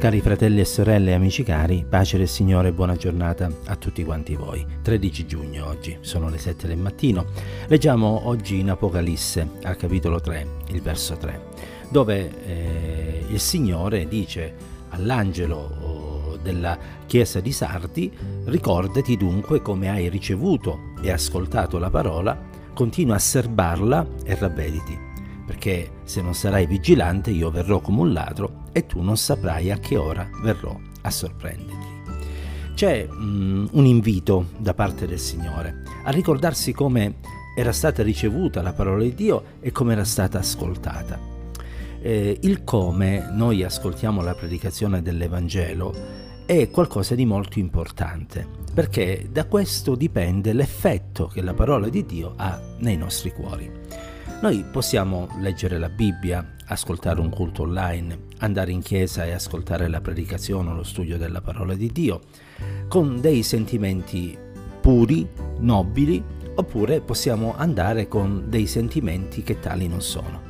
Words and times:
Cari 0.00 0.22
fratelli 0.22 0.60
e 0.60 0.64
sorelle, 0.64 1.12
amici 1.12 1.42
cari, 1.42 1.84
pace 1.86 2.16
del 2.16 2.26
Signore 2.26 2.68
e 2.68 2.72
buona 2.72 2.96
giornata 2.96 3.50
a 3.66 3.76
tutti 3.76 4.02
quanti 4.02 4.34
voi. 4.34 4.64
13 4.80 5.26
giugno 5.26 5.66
oggi, 5.66 5.98
sono 6.00 6.30
le 6.30 6.38
7 6.38 6.66
del 6.66 6.78
mattino. 6.78 7.26
Leggiamo 7.66 8.26
oggi 8.26 8.60
in 8.60 8.70
Apocalisse, 8.70 9.46
al 9.62 9.76
capitolo 9.76 10.18
3, 10.18 10.46
il 10.68 10.80
verso 10.80 11.18
3, 11.18 11.48
dove 11.90 12.32
eh, 12.46 13.24
il 13.28 13.38
Signore 13.38 14.08
dice 14.08 14.54
all'angelo 14.88 15.56
oh, 15.82 16.38
della 16.42 16.78
chiesa 17.04 17.40
di 17.40 17.52
Sardi, 17.52 18.10
ricordati 18.46 19.18
dunque 19.18 19.60
come 19.60 19.90
hai 19.90 20.08
ricevuto 20.08 20.94
e 21.02 21.10
ascoltato 21.10 21.76
la 21.76 21.90
parola, 21.90 22.40
continua 22.72 23.16
a 23.16 23.18
serbarla 23.18 24.06
e 24.24 24.34
ravvediti 24.34 25.08
perché 25.50 25.90
se 26.04 26.22
non 26.22 26.32
sarai 26.32 26.64
vigilante 26.64 27.32
io 27.32 27.50
verrò 27.50 27.80
come 27.80 28.02
un 28.02 28.12
ladro 28.12 28.59
e 28.72 28.86
tu 28.86 29.00
non 29.00 29.16
saprai 29.16 29.70
a 29.70 29.78
che 29.78 29.96
ora 29.96 30.28
verrò 30.42 30.78
a 31.02 31.10
sorprenderti. 31.10 31.88
C'è 32.74 33.06
mm, 33.10 33.66
un 33.72 33.84
invito 33.84 34.48
da 34.56 34.74
parte 34.74 35.06
del 35.06 35.18
Signore 35.18 35.82
a 36.04 36.10
ricordarsi 36.10 36.72
come 36.72 37.16
era 37.54 37.72
stata 37.72 38.02
ricevuta 38.02 38.62
la 38.62 38.72
parola 38.72 39.02
di 39.02 39.14
Dio 39.14 39.44
e 39.60 39.72
come 39.72 39.92
era 39.92 40.04
stata 40.04 40.38
ascoltata. 40.38 41.18
Eh, 42.00 42.38
il 42.42 42.64
come 42.64 43.28
noi 43.32 43.62
ascoltiamo 43.62 44.22
la 44.22 44.34
predicazione 44.34 45.02
dell'Evangelo 45.02 45.94
è 46.46 46.70
qualcosa 46.70 47.14
di 47.14 47.26
molto 47.26 47.58
importante, 47.58 48.46
perché 48.72 49.28
da 49.30 49.44
questo 49.44 49.94
dipende 49.94 50.52
l'effetto 50.52 51.26
che 51.26 51.42
la 51.42 51.54
parola 51.54 51.88
di 51.88 52.04
Dio 52.04 52.32
ha 52.36 52.60
nei 52.78 52.96
nostri 52.96 53.30
cuori. 53.30 53.70
Noi 54.40 54.64
possiamo 54.64 55.28
leggere 55.38 55.78
la 55.78 55.90
Bibbia, 55.90 56.54
ascoltare 56.68 57.20
un 57.20 57.28
culto 57.28 57.64
online, 57.64 58.28
andare 58.38 58.72
in 58.72 58.80
chiesa 58.80 59.26
e 59.26 59.32
ascoltare 59.32 59.86
la 59.86 60.00
predicazione 60.00 60.70
o 60.70 60.74
lo 60.74 60.82
studio 60.82 61.18
della 61.18 61.42
parola 61.42 61.74
di 61.74 61.92
Dio 61.92 62.20
con 62.88 63.20
dei 63.20 63.42
sentimenti 63.42 64.34
puri, 64.80 65.28
nobili, 65.58 66.24
oppure 66.54 67.02
possiamo 67.02 67.54
andare 67.54 68.08
con 68.08 68.44
dei 68.48 68.66
sentimenti 68.66 69.42
che 69.42 69.60
tali 69.60 69.86
non 69.88 70.00
sono. 70.00 70.40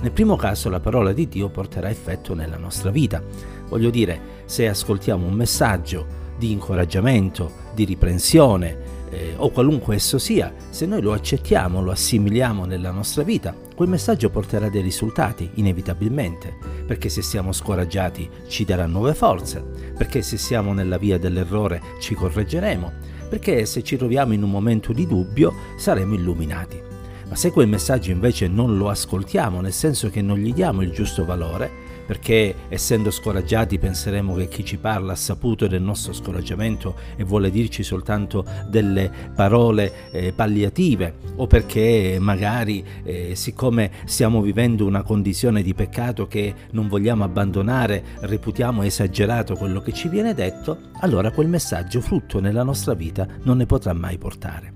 Nel 0.00 0.10
primo 0.10 0.34
caso 0.34 0.68
la 0.68 0.80
parola 0.80 1.12
di 1.12 1.28
Dio 1.28 1.48
porterà 1.48 1.88
effetto 1.88 2.34
nella 2.34 2.58
nostra 2.58 2.90
vita. 2.90 3.22
Voglio 3.68 3.90
dire, 3.90 4.42
se 4.46 4.66
ascoltiamo 4.68 5.24
un 5.24 5.34
messaggio 5.34 6.24
di 6.36 6.50
incoraggiamento, 6.50 7.52
di 7.74 7.84
riprensione, 7.84 8.85
eh, 9.10 9.34
o 9.36 9.50
qualunque 9.50 9.94
esso 9.94 10.18
sia, 10.18 10.52
se 10.70 10.86
noi 10.86 11.02
lo 11.02 11.12
accettiamo, 11.12 11.82
lo 11.82 11.90
assimiliamo 11.90 12.64
nella 12.64 12.90
nostra 12.90 13.22
vita, 13.22 13.54
quel 13.74 13.88
messaggio 13.88 14.30
porterà 14.30 14.68
dei 14.68 14.82
risultati, 14.82 15.50
inevitabilmente, 15.54 16.56
perché 16.86 17.08
se 17.08 17.22
siamo 17.22 17.52
scoraggiati 17.52 18.28
ci 18.48 18.64
darà 18.64 18.86
nuove 18.86 19.14
forze, 19.14 19.64
perché 19.96 20.22
se 20.22 20.36
siamo 20.36 20.72
nella 20.72 20.98
via 20.98 21.18
dell'errore 21.18 21.80
ci 22.00 22.14
correggeremo, 22.14 22.92
perché 23.28 23.66
se 23.66 23.82
ci 23.82 23.96
troviamo 23.96 24.32
in 24.32 24.42
un 24.42 24.50
momento 24.50 24.92
di 24.92 25.06
dubbio 25.06 25.52
saremo 25.76 26.14
illuminati. 26.14 26.82
Ma 27.28 27.34
se 27.34 27.50
quel 27.50 27.68
messaggio 27.68 28.12
invece 28.12 28.46
non 28.46 28.76
lo 28.76 28.88
ascoltiamo, 28.88 29.60
nel 29.60 29.72
senso 29.72 30.10
che 30.10 30.22
non 30.22 30.38
gli 30.38 30.52
diamo 30.52 30.82
il 30.82 30.92
giusto 30.92 31.24
valore, 31.24 31.70
perché 32.06 32.54
essendo 32.68 33.10
scoraggiati 33.10 33.78
penseremo 33.78 34.34
che 34.34 34.48
chi 34.48 34.64
ci 34.64 34.76
parla 34.76 35.12
ha 35.12 35.16
saputo 35.16 35.66
del 35.66 35.82
nostro 35.82 36.12
scoraggiamento 36.12 36.94
e 37.16 37.24
vuole 37.24 37.50
dirci 37.50 37.82
soltanto 37.82 38.44
delle 38.68 39.10
parole 39.34 40.10
eh, 40.12 40.32
palliative 40.32 41.14
o 41.36 41.46
perché 41.46 42.16
magari 42.20 42.84
eh, 43.02 43.34
siccome 43.34 43.90
stiamo 44.04 44.40
vivendo 44.40 44.86
una 44.86 45.02
condizione 45.02 45.62
di 45.62 45.74
peccato 45.74 46.26
che 46.26 46.54
non 46.70 46.88
vogliamo 46.88 47.24
abbandonare, 47.24 48.02
reputiamo 48.20 48.82
esagerato 48.82 49.56
quello 49.56 49.80
che 49.80 49.92
ci 49.92 50.08
viene 50.08 50.34
detto, 50.34 50.78
allora 51.00 51.30
quel 51.30 51.48
messaggio 51.48 52.00
frutto 52.00 52.40
nella 52.40 52.62
nostra 52.62 52.94
vita 52.94 53.26
non 53.42 53.56
ne 53.56 53.66
potrà 53.66 53.92
mai 53.92 54.18
portare. 54.18 54.72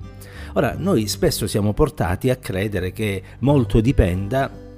Ora, 0.54 0.74
noi 0.76 1.06
spesso 1.06 1.46
siamo 1.46 1.72
portati 1.72 2.28
a 2.28 2.36
credere 2.36 2.90
che 2.92 3.22
molto 3.40 3.80
dipenda 3.80 4.68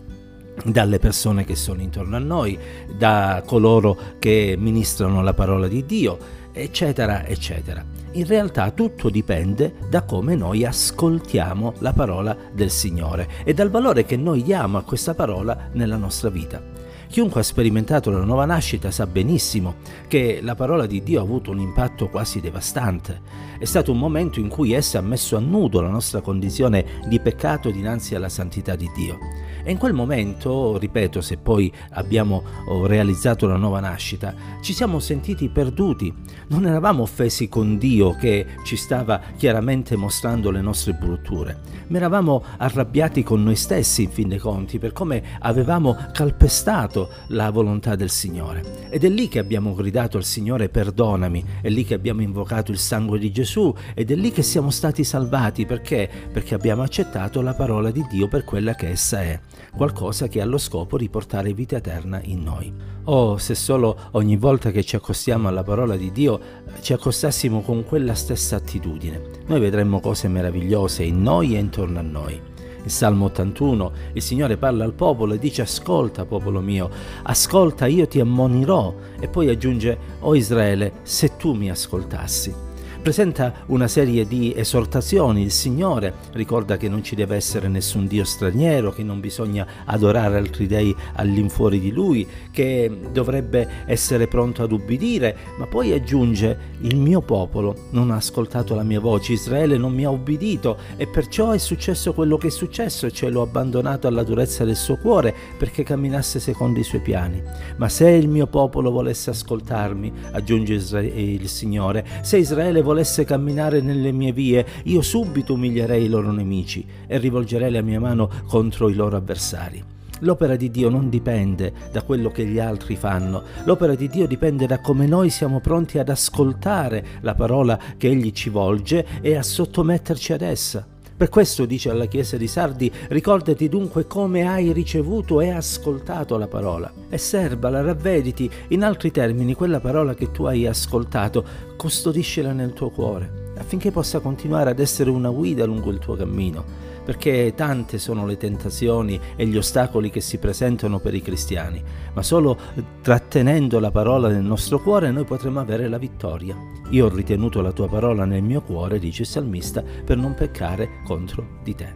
dalle 0.65 0.99
persone 0.99 1.45
che 1.45 1.55
sono 1.55 1.81
intorno 1.81 2.17
a 2.17 2.21
noi, 2.21 2.59
da 2.97 3.43
coloro 3.45 3.97
che 4.19 4.55
ministrano 4.59 5.23
la 5.23 5.35
parola 5.35 5.69
di 5.69 5.85
Dio, 5.85 6.19
eccetera, 6.53 7.27
eccetera. 7.27 7.85
In 8.13 8.27
realtà 8.27 8.71
tutto 8.73 9.09
dipende 9.09 9.75
da 9.89 10.03
come 10.03 10.35
noi 10.35 10.65
ascoltiamo 10.65 11.75
la 11.79 11.93
parola 11.93 12.37
del 12.53 12.71
Signore 12.71 13.29
e 13.45 13.55
dal 13.55 13.71
valore 13.71 14.05
che 14.05 14.17
noi 14.17 14.43
diamo 14.43 14.77
a 14.77 14.83
questa 14.83 15.15
parola 15.15 15.71
nella 15.73 15.97
nostra 15.97 16.29
vita. 16.29 16.72
Chiunque 17.13 17.41
ha 17.41 17.45
sperimentato 17.45 18.11
la 18.11 18.25
nuova 18.25 18.47
nascita 18.47 18.91
sa 18.91 19.07
benissimo 19.07 19.75
che 20.09 20.41
la 20.41 20.55
parola 20.55 20.87
di 20.87 21.03
Dio 21.03 21.21
ha 21.21 21.23
avuto 21.23 21.51
un 21.51 21.61
impatto 21.61 22.09
quasi 22.09 22.41
devastante. 22.41 23.21
È 23.59 23.67
stato 23.67 23.93
un 23.93 23.99
momento 23.99 24.41
in 24.41 24.49
cui 24.49 24.73
essa 24.73 24.99
ha 24.99 25.03
messo 25.03 25.37
a 25.37 25.41
nudo 25.41 25.83
la 25.83 25.91
nostra 25.91 26.23
condizione 26.23 27.03
di 27.07 27.21
peccato 27.21 27.71
dinanzi 27.71 28.15
alla 28.15 28.31
santità 28.31 28.77
di 28.77 28.91
Dio. 28.95 29.19
E 29.63 29.71
in 29.71 29.79
quel 29.79 29.93
momento, 29.93 30.79
ripeto, 30.79 31.21
se 31.21 31.37
poi 31.37 31.71
abbiamo 31.91 32.43
oh, 32.67 32.87
realizzato 32.87 33.47
la 33.47 33.57
nuova 33.57 33.79
nascita, 33.79 34.35
ci 34.61 34.73
siamo 34.73 34.99
sentiti 34.99 35.49
perduti. 35.51 36.13
Non 36.49 36.67
eravamo 36.67 37.03
offesi 37.03 37.49
con 37.49 37.79
Dio 37.79 38.17
che 38.17 38.47
ci 38.65 38.75
stava 38.77 39.21
chiaramente 39.37 39.97
mostrando 39.97 40.51
le 40.51 40.63
nostre 40.63 40.95
brutture, 40.95 41.61
ma 41.89 41.99
eravamo 41.99 42.43
arrabbiati 42.57 43.23
con 43.23 43.45
noi 43.45 43.55
stessi 43.55 44.05
in 44.05 44.11
fin 44.11 44.29
dei 44.29 44.39
conti 44.39 44.79
per 44.79 44.93
come 44.93 45.23
avevamo 45.39 45.97
calpestato 46.13 47.02
la 47.29 47.51
volontà 47.51 47.97
del 47.97 48.11
Signore. 48.11 48.89
Ed 48.91 49.05
è 49.05 49.09
lì 49.09 49.29
che 49.29 49.39
abbiamo 49.39 49.75
gridato 49.75 50.17
al 50.17 50.25
Signore 50.25 50.69
perdonami, 50.69 51.45
è 51.61 51.69
lì 51.69 51.85
che 51.85 51.95
abbiamo 51.95 52.23
invocato 52.23 52.71
il 52.71 52.79
sangue 52.79 53.19
di 53.19 53.31
Gesù 53.31 53.75
ed 53.95 54.11
è 54.11 54.15
lì 54.15 54.31
che 54.31 54.43
siamo 54.43 54.71
stati 54.71 55.05
salvati 55.05 55.67
perché? 55.67 56.09
Perché 56.33 56.55
abbiamo 56.55 56.83
accettato 56.83 57.41
la 57.41 57.55
parola 57.55 57.91
di 57.91 58.05
Dio 58.11 58.29
per 58.29 58.45
quella 58.45 58.75
che 58.75 58.89
essa 58.89 59.23
è 59.23 59.41
qualcosa 59.75 60.29
che 60.29 60.41
ha 60.41 60.45
lo 60.45 60.59
scopo 60.59 60.99
di 60.99 61.09
portare 61.09 61.55
vita 61.55 61.77
eterna 61.77 62.21
in 62.25 62.43
noi. 62.43 62.73
Oh, 63.05 63.37
se 63.39 63.55
solo 63.55 63.97
ogni 64.13 64.37
volta 64.37 64.71
che 64.71 64.85
ci 64.85 64.97
accostiamo 64.97 65.49
alla 65.49 65.65
parola 65.65 65.97
di 65.97 66.13
Dio 66.13 66.41
ci 66.81 66.93
accostassimo 66.93 67.63
con 67.63 67.85
quella 67.85 68.15
stessa 68.15 68.57
attitudine, 68.57 69.21
noi 69.47 69.61
vedremmo 69.61 70.01
cose 70.01 70.29
meravigliose 70.29 71.03
in 71.03 71.23
noi 71.23 71.57
e 71.57 71.59
intorno 71.59 71.99
a 71.99 72.03
noi. 72.03 72.52
Il 72.85 72.91
Salmo 72.91 73.27
81, 73.27 73.93
il 74.15 74.23
Signore 74.23 74.57
parla 74.57 74.85
al 74.85 74.93
popolo 74.93 75.35
e 75.35 75.39
dice 75.39 75.63
ascolta 75.63 76.25
popolo 76.25 76.61
mio, 76.61 76.91
ascolta 77.23 77.87
io 77.87 78.07
ti 78.07 78.21
ammonirò. 78.21 78.95
E 79.21 79.29
poi 79.29 79.49
aggiunge, 79.49 79.97
o 80.21 80.35
Israele, 80.35 80.93
se 81.03 81.37
tu 81.37 81.53
mi 81.53 81.71
ascoltassi 81.71 82.71
presenta 83.03 83.53
una 83.67 83.89
serie 83.89 84.27
di 84.27 84.55
esortazioni. 84.57 85.43
Il 85.43 85.51
Signore 85.51 86.15
ricorda 86.35 86.77
che 86.77 86.89
non 86.89 87.03
ci 87.03 87.17
deve 87.17 87.35
essere 87.35 87.67
nessun 87.67 88.07
Dio 88.07 88.25
straniero, 88.25 88.93
che 88.93 89.03
non 89.03 89.19
bisogna 89.19 89.67
adorare 89.85 90.37
altri 90.37 90.69
dei 90.69 90.95
all'infuori 91.15 91.81
di 91.81 91.91
Lui, 91.91 92.27
che 92.53 92.91
dovrebbe 93.11 93.69
essere 93.87 94.29
pronto 94.29 94.63
ad 94.63 94.71
ubbidire, 94.71 95.37
ma 95.59 95.67
poi 95.67 95.93
aggiunge 95.93 96.71
il 96.83 96.97
mio 96.97 97.21
popolo 97.23 97.89
non 97.91 98.13
ha 98.13 98.17
ascoltato 98.17 98.77
la 98.77 98.85
mia 98.85 99.01
voce, 99.01 99.33
Israele 99.33 99.77
non 99.77 99.93
mi 99.93 100.05
ha 100.05 100.11
ubbidito 100.11 100.79
e 100.97 101.09
perciò 101.09 101.51
è 101.51 101.59
successo 101.59 102.13
quello 102.15 102.39
che 102.39 102.47
è 102.47 102.51
successo, 102.51 103.11
cioè 103.11 103.31
l'ho 103.31 103.43
abbandonato 103.43 104.07
alla 104.07 104.23
durezza 104.23 104.65
del 104.65 104.77
suo 104.77 104.97
cuore 104.97 105.35
perché 105.59 105.83
camminasse 105.83 106.39
secondo 106.39 106.79
i 106.79 106.85
suoi 106.85 107.01
piani. 107.01 107.43
Ma 107.77 107.89
se 107.89 108.09
il 108.11 108.29
mio 108.29 108.47
popolo 108.47 108.93
volesse 108.93 109.31
ascoltarmi, 109.31 110.13
aggiunge 110.31 110.75
il 110.75 111.49
Signore, 111.49 112.07
se 112.23 112.39
Israele 112.39 112.81
volesse 112.81 112.91
volesse 112.93 113.25
camminare 113.25 113.81
nelle 113.81 114.13
mie 114.13 114.33
vie, 114.33 114.67
io 114.85 115.01
subito 115.01 115.55
umilierei 115.55 116.05
i 116.05 116.09
loro 116.11 116.31
nemici 116.31 116.85
e 117.07 117.17
rivolgerei 117.17 117.71
la 117.71 117.81
mia 117.81 117.99
mano 117.99 118.29
contro 118.47 118.91
i 118.91 118.95
loro 118.95 119.17
avversari. 119.17 119.83
L'opera 120.21 120.57
di 120.57 120.71
Dio 120.71 120.91
non 120.91 121.09
dipende 121.09 121.73
da 121.91 122.03
quello 122.03 122.29
che 122.29 122.45
gli 122.45 122.59
altri 122.59 122.97
fanno, 122.97 123.45
l'opera 123.65 123.95
di 123.95 124.09
Dio 124.09 124.27
dipende 124.27 124.67
da 124.67 124.81
come 124.81 125.07
noi 125.07 125.31
siamo 125.31 125.61
pronti 125.61 125.99
ad 125.99 126.11
ascoltare 126.11 127.05
la 127.23 127.35
parola 127.35 127.81
che 127.97 128.09
Egli 128.09 128.31
ci 128.31 128.51
volge 128.51 129.07
e 129.23 129.37
a 129.37 129.43
sottometterci 129.43 130.35
ad 130.35 130.43
essa. 130.43 130.92
Per 131.23 131.31
questo 131.31 131.67
dice 131.67 131.89
alla 131.89 132.07
Chiesa 132.07 132.37
di 132.37 132.49
Sardi, 132.49 132.91
ricordati 133.11 133.69
dunque 133.69 134.09
come 134.09 134.45
hai 134.45 134.73
ricevuto 134.73 135.41
e 135.41 135.51
ascoltato 135.51 136.37
la 136.37 136.49
parola. 136.49 136.93
E 137.09 137.17
serbala, 137.17 137.81
ravvediti, 137.81 138.51
in 138.71 138.83
altri 138.83 139.13
termini 139.13 139.55
quella 139.55 139.79
parola 139.79 140.15
che 140.15 140.33
tu 140.33 140.47
hai 140.47 140.67
ascoltato, 140.67 141.45
custodiscila 141.77 142.53
nel 142.53 142.73
tuo 142.73 142.91
cuore 142.91 143.43
affinché 143.55 143.91
possa 143.91 144.19
continuare 144.19 144.71
ad 144.71 144.81
essere 144.81 145.11
una 145.11 145.31
guida 145.31 145.65
lungo 145.67 145.91
il 145.91 145.99
tuo 145.99 146.17
cammino 146.17 146.92
perché 147.05 147.53
tante 147.55 147.99
sono 147.99 148.27
le 148.27 148.37
tentazioni 148.37 149.21
e 149.37 149.47
gli 149.47 149.57
ostacoli 149.57 150.11
che 150.11 150.21
si 150.21 150.39
presentano 150.39 151.01
per 151.01 151.15
i 151.15 151.23
cristiani, 151.23 151.83
ma 152.15 152.23
solo 152.23 152.59
trattenendo 153.01 153.81
la 153.81 153.91
parola 153.91 154.29
nel 154.29 154.43
nostro 154.43 154.81
cuore 154.81 155.11
noi 155.11 155.25
potremo 155.25 155.61
avere 155.61 155.89
la 155.89 155.99
vittoria. 155.99 156.57
Io 156.91 157.07
ho 157.07 157.15
ritenuto 157.15 157.61
la 157.61 157.73
tua 157.73 157.89
parola 157.89 158.25
nel 158.25 158.43
mio 158.43 158.63
cuore, 158.63 158.99
dice 158.99 159.23
il 159.23 159.29
salmista, 159.29 159.83
per 160.05 160.17
non 160.17 160.35
peccare 160.35 161.01
contro 161.05 161.59
di 161.63 161.75
te. 161.75 161.95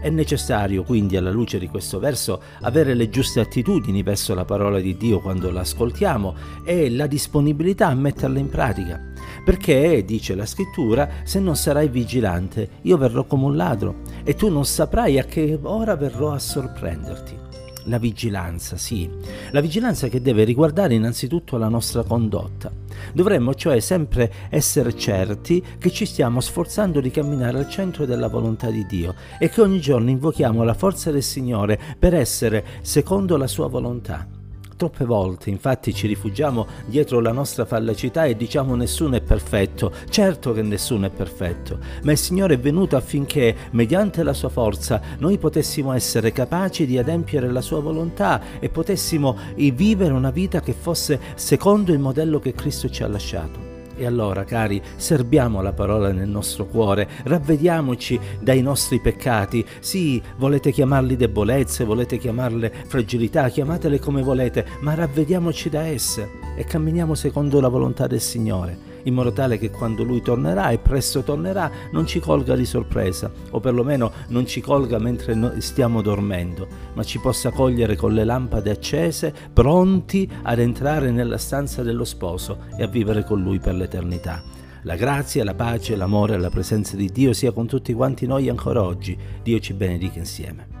È 0.00 0.10
necessario 0.10 0.82
quindi 0.82 1.16
alla 1.16 1.30
luce 1.30 1.58
di 1.58 1.68
questo 1.68 1.98
verso 1.98 2.40
avere 2.62 2.94
le 2.94 3.08
giuste 3.08 3.40
attitudini 3.40 4.02
verso 4.02 4.34
la 4.34 4.44
parola 4.44 4.78
di 4.78 4.96
Dio 4.96 5.20
quando 5.20 5.50
l'ascoltiamo 5.50 6.34
e 6.64 6.90
la 6.90 7.06
disponibilità 7.06 7.88
a 7.88 7.94
metterla 7.94 8.38
in 8.38 8.48
pratica. 8.48 9.00
Perché, 9.44 10.04
dice 10.04 10.34
la 10.34 10.46
scrittura, 10.46 11.08
se 11.24 11.38
non 11.38 11.56
sarai 11.56 11.88
vigilante, 11.88 12.68
io 12.82 12.96
verrò 12.96 13.24
come 13.24 13.44
un 13.44 13.56
ladro 13.56 14.02
e 14.24 14.34
tu 14.34 14.48
non 14.48 14.64
saprai 14.64 15.18
a 15.18 15.24
che 15.24 15.58
ora 15.62 15.94
verrò 15.96 16.32
a 16.32 16.38
sorprenderti. 16.38 17.44
La 17.88 17.98
vigilanza, 17.98 18.76
sì, 18.76 19.08
la 19.50 19.60
vigilanza 19.60 20.08
che 20.08 20.20
deve 20.20 20.42
riguardare 20.44 20.94
innanzitutto 20.94 21.56
la 21.56 21.68
nostra 21.68 22.02
condotta. 22.02 22.70
Dovremmo 23.12 23.54
cioè 23.54 23.78
sempre 23.78 24.32
essere 24.50 24.96
certi 24.96 25.62
che 25.78 25.90
ci 25.90 26.04
stiamo 26.04 26.40
sforzando 26.40 27.00
di 27.00 27.10
camminare 27.10 27.58
al 27.58 27.70
centro 27.70 28.04
della 28.04 28.28
volontà 28.28 28.70
di 28.70 28.84
Dio 28.86 29.14
e 29.38 29.48
che 29.48 29.60
ogni 29.60 29.80
giorno 29.80 30.10
invochiamo 30.10 30.64
la 30.64 30.74
forza 30.74 31.12
del 31.12 31.22
Signore 31.22 31.78
per 31.98 32.14
essere 32.14 32.64
secondo 32.82 33.36
la 33.36 33.46
sua 33.46 33.68
volontà. 33.68 34.35
Troppe 34.76 35.06
volte 35.06 35.48
infatti 35.48 35.94
ci 35.94 36.06
rifugiamo 36.06 36.66
dietro 36.84 37.20
la 37.20 37.32
nostra 37.32 37.64
fallacità 37.64 38.26
e 38.26 38.36
diciamo 38.36 38.74
nessuno 38.74 39.16
è 39.16 39.22
perfetto. 39.22 39.90
Certo 40.10 40.52
che 40.52 40.60
nessuno 40.60 41.06
è 41.06 41.10
perfetto, 41.10 41.78
ma 42.02 42.12
il 42.12 42.18
Signore 42.18 42.54
è 42.54 42.58
venuto 42.58 42.94
affinché, 42.94 43.56
mediante 43.70 44.22
la 44.22 44.34
sua 44.34 44.50
forza, 44.50 45.00
noi 45.18 45.38
potessimo 45.38 45.92
essere 45.92 46.30
capaci 46.30 46.84
di 46.84 46.98
adempiere 46.98 47.50
la 47.50 47.62
sua 47.62 47.80
volontà 47.80 48.58
e 48.60 48.68
potessimo 48.68 49.38
vivere 49.54 50.12
una 50.12 50.30
vita 50.30 50.60
che 50.60 50.74
fosse 50.74 51.20
secondo 51.36 51.92
il 51.92 51.98
modello 51.98 52.38
che 52.38 52.52
Cristo 52.52 52.90
ci 52.90 53.02
ha 53.02 53.08
lasciato. 53.08 53.75
E 53.96 54.04
allora, 54.04 54.44
cari, 54.44 54.80
serbiamo 54.96 55.62
la 55.62 55.72
parola 55.72 56.12
nel 56.12 56.28
nostro 56.28 56.66
cuore, 56.66 57.08
ravvediamoci 57.24 58.20
dai 58.40 58.60
nostri 58.60 59.00
peccati. 59.00 59.64
Sì, 59.80 60.22
volete 60.36 60.70
chiamarli 60.70 61.16
debolezze, 61.16 61.84
volete 61.84 62.18
chiamarle 62.18 62.72
fragilità, 62.86 63.48
chiamatele 63.48 63.98
come 63.98 64.22
volete, 64.22 64.66
ma 64.80 64.94
ravvediamoci 64.94 65.70
da 65.70 65.86
esse 65.86 66.28
e 66.56 66.64
camminiamo 66.64 67.14
secondo 67.14 67.60
la 67.60 67.68
volontà 67.68 68.06
del 68.06 68.20
Signore 68.20 68.85
in 69.06 69.14
modo 69.14 69.32
tale 69.32 69.58
che 69.58 69.70
quando 69.70 70.04
lui 70.04 70.22
tornerà 70.22 70.70
e 70.70 70.78
presto 70.78 71.22
tornerà 71.22 71.70
non 71.90 72.06
ci 72.06 72.20
colga 72.20 72.54
di 72.54 72.64
sorpresa 72.64 73.30
o 73.50 73.60
perlomeno 73.60 74.12
non 74.28 74.46
ci 74.46 74.60
colga 74.60 74.98
mentre 74.98 75.60
stiamo 75.60 76.02
dormendo, 76.02 76.68
ma 76.94 77.02
ci 77.02 77.18
possa 77.18 77.50
cogliere 77.50 77.96
con 77.96 78.12
le 78.12 78.24
lampade 78.24 78.70
accese, 78.70 79.34
pronti 79.52 80.30
ad 80.42 80.58
entrare 80.58 81.10
nella 81.10 81.38
stanza 81.38 81.82
dello 81.82 82.04
sposo 82.04 82.64
e 82.76 82.82
a 82.82 82.88
vivere 82.88 83.24
con 83.24 83.42
lui 83.42 83.58
per 83.58 83.74
l'eternità. 83.74 84.42
La 84.82 84.94
grazia, 84.94 85.42
la 85.42 85.54
pace, 85.54 85.96
l'amore 85.96 86.34
e 86.34 86.38
la 86.38 86.50
presenza 86.50 86.94
di 86.94 87.10
Dio 87.10 87.32
sia 87.32 87.50
con 87.50 87.66
tutti 87.66 87.92
quanti 87.92 88.24
noi 88.26 88.48
ancora 88.48 88.84
oggi. 88.84 89.18
Dio 89.42 89.58
ci 89.58 89.72
benedica 89.72 90.20
insieme. 90.20 90.75